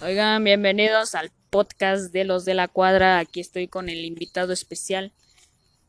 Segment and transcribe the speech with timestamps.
[0.00, 3.18] Oigan, bienvenidos al podcast de los de la cuadra.
[3.18, 5.12] Aquí estoy con el invitado especial.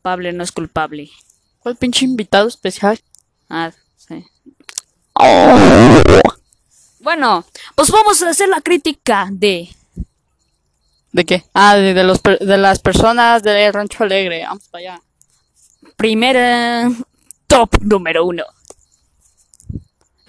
[0.02, 1.10] Pablo no es culpable.
[1.58, 3.00] ¿Cuál pinche invitado especial?
[3.48, 4.24] Ah, sí.
[7.00, 7.44] Bueno,
[7.74, 9.68] pues vamos a hacer la crítica de
[11.12, 11.44] ¿De qué?
[11.54, 14.44] Ah, de, de los, de las personas del Rancho Alegre.
[14.44, 15.02] Vamos para allá.
[15.96, 16.90] primera
[17.46, 18.44] top número uno.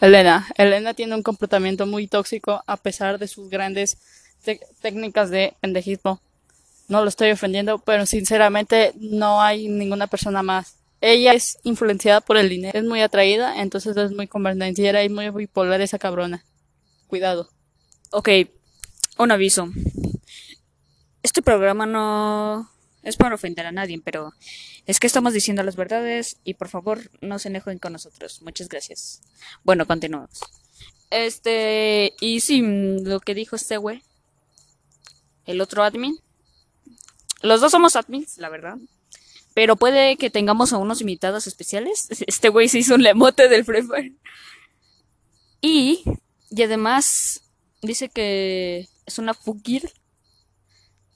[0.02, 0.48] Elena.
[0.58, 3.98] Elena tiene un comportamiento muy tóxico a pesar de sus grandes
[4.82, 6.22] técnicas de pendejismo.
[6.88, 10.76] No lo estoy ofendiendo, pero sinceramente no hay ninguna persona más.
[11.02, 15.30] Ella es influenciada por el dinero, es muy atraída, entonces es muy convenenciera y muy
[15.30, 16.46] bipolar esa cabrona.
[17.08, 17.50] Cuidado.
[18.12, 18.30] Ok,
[19.18, 19.70] un aviso.
[21.24, 22.70] Este programa no
[23.06, 24.34] es para ofender a nadie, pero
[24.86, 28.42] es que estamos diciendo las verdades y por favor no se enojen con nosotros.
[28.42, 29.22] Muchas gracias.
[29.64, 30.42] Bueno, continuamos.
[31.12, 34.04] Este, y sí, mm, lo que dijo este güey,
[35.46, 36.20] el otro admin.
[37.42, 38.78] Los dos somos admins, la verdad.
[39.54, 42.08] Pero puede que tengamos a unos invitados especiales.
[42.28, 44.18] Este güey se hizo un lemote del Free.
[45.62, 46.04] Y,
[46.50, 47.42] y además
[47.84, 49.92] dice que es una fugir.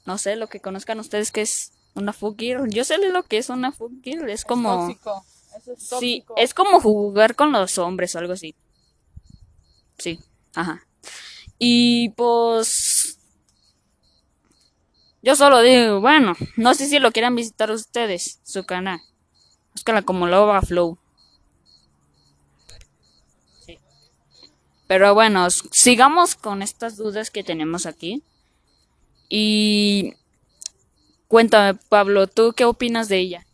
[0.06, 2.58] No sé lo que conozcan ustedes que es una fugir.
[2.68, 4.28] Yo sé lo que es una fugir.
[4.28, 4.86] Es como...
[4.86, 5.24] Tóxico.
[5.56, 6.34] Eso es Sí, tóxico.
[6.36, 8.54] es como jugar con los hombres o algo así.
[9.98, 10.18] Sí,
[10.54, 10.86] ajá.
[11.58, 13.18] Y pues...
[15.22, 19.00] Yo solo digo, bueno, no sé si lo quieran visitar ustedes, su canal.
[19.74, 20.98] Búscala como Lova Flow.
[23.66, 23.78] Sí.
[24.86, 28.22] Pero bueno, sigamos con estas dudas que tenemos aquí.
[29.28, 30.14] Y
[31.30, 33.46] cuéntame, Pablo, ¿tú qué opinas de ella?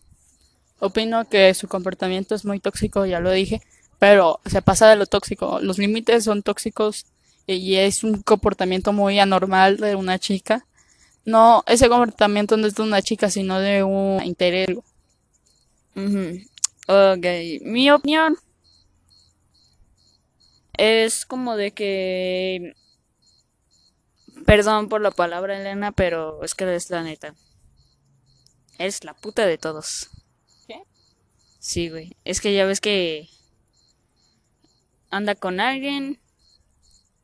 [0.79, 3.61] Opino que su comportamiento es muy tóxico, ya lo dije,
[3.99, 5.61] pero se pasa de lo tóxico.
[5.61, 7.05] Los límites son tóxicos
[7.47, 10.67] y es un comportamiento muy anormal de una chica.
[11.27, 14.69] No, ese comportamiento no es de una chica, sino de un interés.
[16.89, 17.27] Ok,
[17.61, 18.39] mi opinión
[20.79, 22.75] es como de que...
[24.47, 27.35] Perdón por la palabra, Elena, pero es que es la neta.
[28.79, 30.11] Es la puta de todos.
[30.67, 30.83] ¿Qué?
[31.59, 32.17] Sí, güey.
[32.25, 33.29] Es que ya ves que
[35.11, 36.19] anda con alguien,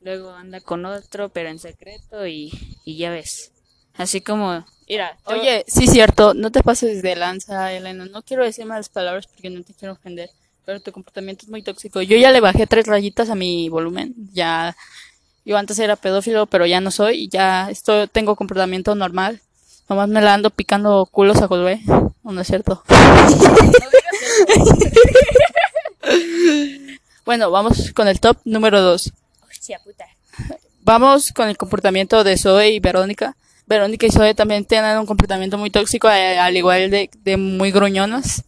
[0.00, 2.50] luego anda con otro, pero en secreto y,
[2.84, 3.52] y ya ves.
[3.94, 4.64] Así como...
[4.88, 8.04] Mira, Oye, sí, cierto, no te pases de lanza, Elena.
[8.06, 10.28] No quiero decir malas palabras porque no te quiero ofender,
[10.66, 12.02] pero tu comportamiento es muy tóxico.
[12.02, 14.14] Yo ya le bajé tres rayitas a mi volumen.
[14.32, 14.76] Ya,
[15.46, 17.28] yo antes era pedófilo, pero ya no soy.
[17.28, 19.40] Ya estoy, tengo comportamiento normal.
[19.92, 21.82] Nomás me la ando picando culos a Josué.
[22.22, 22.82] ¿O no es cierto?
[27.26, 29.12] bueno, vamos con el top número dos.
[29.46, 30.06] Hostia puta.
[30.80, 33.36] Vamos con el comportamiento de Zoe y Verónica.
[33.66, 37.70] Verónica y Zoe también tienen un comportamiento muy tóxico, eh, al igual de, de muy
[37.70, 38.44] gruñonas.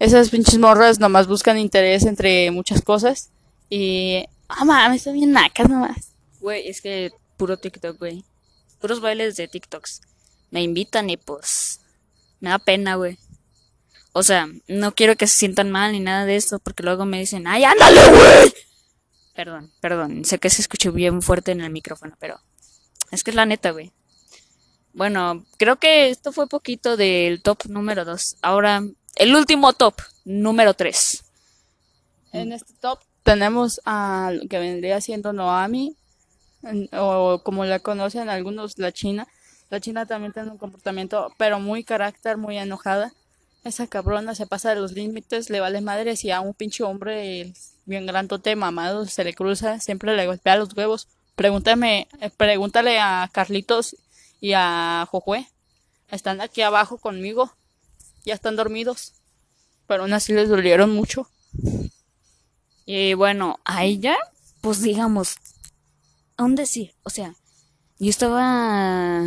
[0.00, 3.30] Esas pinches morras nomás buscan interés entre muchas cosas.
[3.68, 4.24] Y.
[4.48, 6.10] Ah, mames, están bien nacas nomás.
[6.40, 8.24] Güey, es que puro TikTok, güey.
[8.80, 10.00] Puros bailes de TikToks.
[10.50, 11.80] Me invitan y pues
[12.40, 13.18] me da pena, güey.
[14.12, 17.20] O sea, no quiero que se sientan mal ni nada de eso, porque luego me
[17.20, 18.54] dicen, ¡ay, ándale, güey!
[19.34, 22.40] Perdón, perdón, sé que se escuchó bien fuerte en el micrófono, pero
[23.10, 23.92] es que es la neta, güey.
[24.92, 28.38] Bueno, creo que esto fue poquito del top número 2.
[28.42, 28.82] Ahora,
[29.16, 29.94] el último top,
[30.24, 31.24] número 3.
[32.32, 35.96] En este top tenemos a lo que vendría siendo Noami,
[36.92, 39.28] o como la conocen algunos, la China.
[39.70, 43.12] La China también tiene un comportamiento, pero muy carácter, muy enojada.
[43.62, 47.52] Esa cabrona se pasa de los límites, le vale madre si a un pinche hombre
[47.84, 51.06] bien grandote, mamado, se le cruza, siempre le golpea los huevos.
[51.36, 53.96] Pregúntame, eh, pregúntale a Carlitos
[54.40, 55.46] y a Jojué.
[56.10, 57.52] Están aquí abajo conmigo,
[58.24, 59.14] ya están dormidos,
[59.86, 61.30] pero aún así les dolieron mucho.
[62.86, 64.16] Y bueno, a ella,
[64.62, 65.36] pues digamos,
[66.36, 67.36] aún decir, o sea,
[68.00, 69.22] yo estaba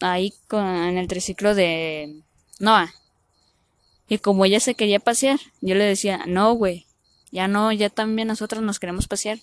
[0.00, 2.20] ahí con, en el triciclo de
[2.58, 2.92] Noah.
[4.08, 6.86] Y como ella se quería pasear, yo le decía, no, güey,
[7.32, 9.38] ya no, ya también nosotros nos queremos pasear.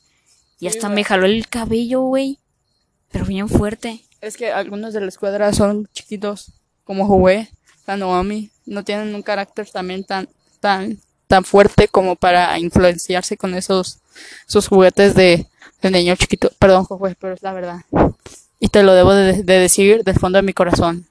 [0.59, 2.39] Y hasta me jaló el cabello, güey.
[3.11, 4.05] Pero bien fuerte.
[4.21, 6.53] Es que algunos de la escuadra son chiquitos,
[6.85, 7.49] como Josué,
[7.85, 10.29] la Noami, no tienen un carácter también tan,
[10.61, 10.97] tan,
[11.27, 13.99] tan fuerte como para influenciarse con esos,
[14.47, 15.45] esos juguetes de,
[15.81, 16.49] de niño chiquito.
[16.57, 17.81] Perdón, Josué, pero es la verdad.
[18.63, 21.05] Y te lo debo de, de decir del fondo de mi corazón.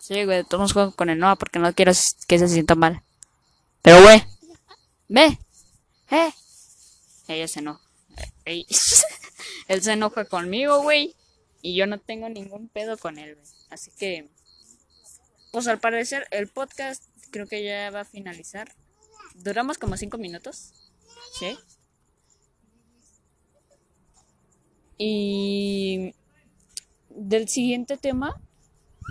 [0.00, 1.92] Sí, güey, todos juego con el Noah porque no quiero
[2.26, 3.04] que se sienta mal.
[3.80, 4.24] Pero, güey,
[5.06, 5.38] ve,
[6.10, 6.32] eh.
[7.28, 7.80] Ella se no.
[8.44, 8.66] Ey.
[9.68, 11.14] Él se enoja conmigo, güey.
[11.62, 13.46] Y yo no tengo ningún pedo con él, güey.
[13.70, 14.28] Así que,
[15.52, 18.74] pues al parecer el podcast creo que ya va a finalizar.
[19.36, 20.72] Duramos como cinco minutos.
[21.38, 21.56] ¿Sí?
[24.98, 26.14] Y
[27.10, 28.36] del siguiente tema.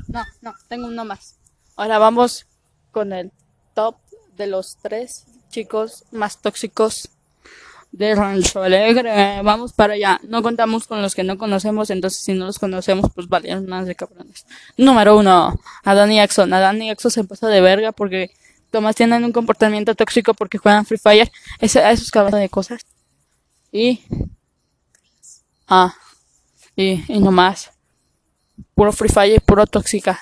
[0.08, 1.38] No, no, tengo uno más.
[1.76, 2.46] Ahora vamos
[2.92, 3.32] con el
[3.74, 3.98] top
[4.36, 7.10] de los tres chicos más tóxicos
[7.92, 9.42] de Rancho Alegre.
[9.42, 10.20] Vamos para allá.
[10.28, 13.86] No contamos con los que no conocemos, entonces si no los conocemos, pues valieron más
[13.86, 14.46] de cabrones.
[14.78, 16.54] Número uno, Adán y Axon.
[16.54, 18.32] Adán y Axon se pasa de verga porque
[18.72, 21.32] Tomás tienen un comportamiento tóxico porque juegan Free Fire.
[21.60, 22.82] Ese, esos cabrones de cosas.
[23.72, 24.02] Y...
[25.68, 25.96] Ah.
[26.76, 27.72] Y, y no más.
[28.74, 30.20] Puro Free Fire y puro tóxica.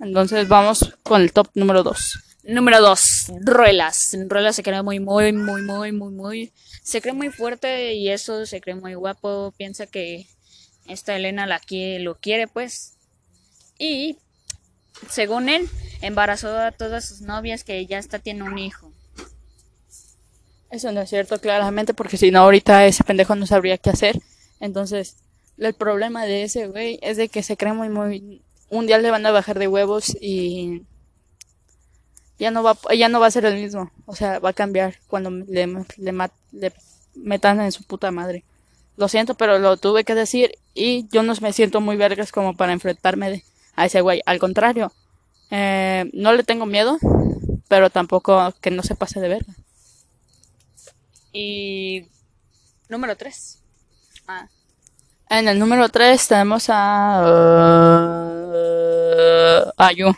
[0.00, 2.24] Entonces vamos con el top número dos.
[2.46, 4.14] Número 2, Ruelas.
[4.28, 6.52] Ruelas se cree muy, muy, muy, muy, muy, muy.
[6.82, 9.54] Se cree muy fuerte y eso se cree muy guapo.
[9.56, 10.26] Piensa que
[10.86, 12.96] esta Elena la quiere, lo quiere, pues.
[13.78, 14.18] Y,
[15.08, 15.70] según él,
[16.02, 18.92] embarazó a todas sus novias que ya está tiene un hijo.
[20.70, 24.20] Eso no es cierto, claramente, porque si no, ahorita ese pendejo no sabría qué hacer.
[24.60, 25.16] Entonces,
[25.58, 28.42] el problema de ese güey es de que se cree muy, muy.
[28.70, 30.82] Un día le van a bajar de huevos y
[32.38, 33.90] ya no va ya no va a ser el mismo.
[34.06, 35.66] O sea va a cambiar cuando le,
[35.98, 36.72] le,
[37.14, 38.44] metan en su puta madre.
[38.96, 42.56] Lo siento pero lo tuve que decir y yo no me siento muy vergas como
[42.56, 43.44] para enfrentarme
[43.76, 44.22] a ese güey.
[44.26, 44.92] Al contrario
[45.50, 46.98] eh, no le tengo miedo
[47.68, 49.54] pero tampoco que no se pase de verga.
[51.32, 52.06] Y
[52.88, 53.63] número 3
[54.28, 54.48] ah.
[55.30, 57.22] en el número 3 tenemos a
[58.46, 60.14] uh, a Yu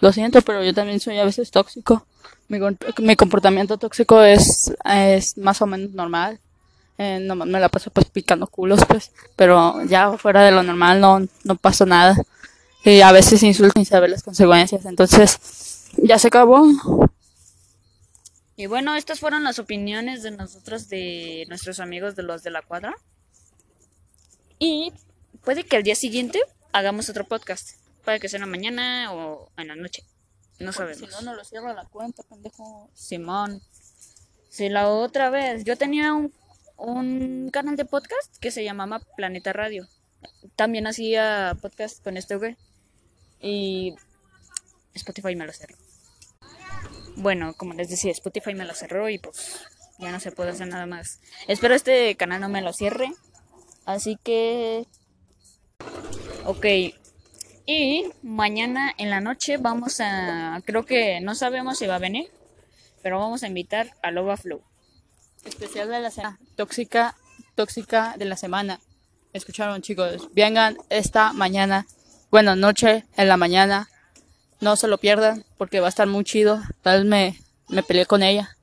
[0.00, 2.06] lo siento, pero yo también soy a veces tóxico.
[2.48, 2.58] Mi,
[2.98, 6.38] mi comportamiento tóxico es, es más o menos normal.
[6.98, 9.10] Eh, no, me la paso pues picando culos, pues.
[9.36, 12.16] Pero ya fuera de lo normal no, no pasó nada.
[12.84, 14.84] Y a veces insulto sin saber las consecuencias.
[14.84, 16.64] Entonces, ya se acabó.
[18.58, 22.60] Y bueno, estas fueron las opiniones de nosotros, de nuestros amigos de los de la
[22.60, 22.92] cuadra.
[24.58, 24.92] Y
[25.44, 26.40] puede que al día siguiente
[26.72, 27.76] hagamos otro podcast.
[28.04, 30.02] Puede que sea en la mañana o en la noche.
[30.58, 30.98] No sabemos.
[30.98, 32.90] Si no, no lo cierro la cuenta, pendejo.
[32.94, 33.62] Simón.
[34.48, 35.62] Si la otra vez.
[35.62, 36.34] Yo tenía un,
[36.76, 39.86] un canal de podcast que se llamaba Planeta Radio.
[40.56, 42.56] También hacía podcast con este güey.
[43.40, 43.94] Y
[44.94, 45.76] Spotify me lo cerró.
[47.18, 49.60] Bueno, como les decía, Spotify me lo cerró y pues
[49.98, 51.20] ya no se puede hacer nada más.
[51.46, 53.12] Espero este canal no me lo cierre.
[53.84, 54.86] Así que...
[56.44, 56.64] Ok,
[57.70, 62.30] y mañana en la noche vamos a, creo que no sabemos si va a venir,
[63.02, 64.62] pero vamos a invitar a Loba Flow.
[65.44, 66.38] Especial de la semana.
[66.56, 67.14] Tóxica,
[67.56, 68.80] tóxica de la semana.
[69.34, 71.86] Escucharon chicos, vengan esta mañana,
[72.30, 73.90] bueno, noche, en la mañana.
[74.60, 76.60] No se lo pierdan porque va a estar muy chido.
[76.82, 78.56] Tal vez me, me peleé con ella.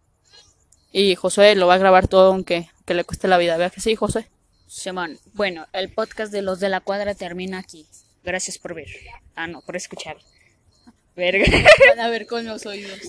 [0.92, 3.58] Y José lo va a grabar todo aunque que le cueste la vida.
[3.58, 4.30] Vea que sí, José.
[4.68, 7.86] Simón, bueno, el podcast de los de la cuadra termina aquí.
[8.24, 8.88] Gracias por ver.
[9.36, 10.18] Ah, no, por escuchar.
[11.16, 11.46] Verga.
[11.90, 13.00] Van a ver con los oídos.